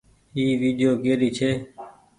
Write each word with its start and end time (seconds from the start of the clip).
اي 0.35 0.43
ويڊيو 0.61 0.91
ڪيري 1.03 1.29
ڇي۔ 1.37 1.49